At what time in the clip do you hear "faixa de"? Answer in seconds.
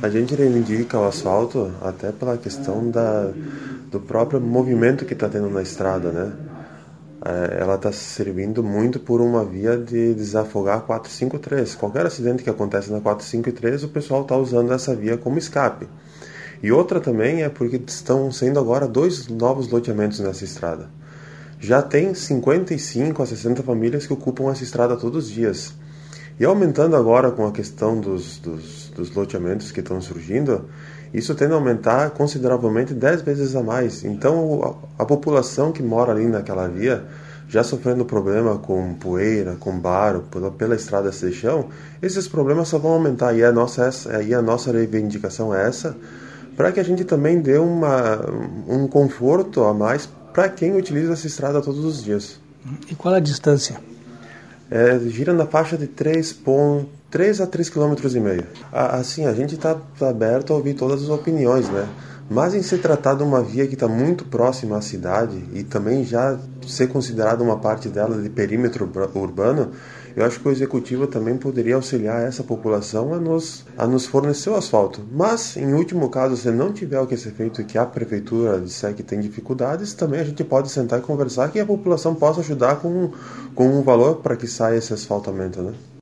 55.46-55.86